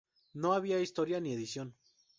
[0.33, 1.75] No había historia ni edición.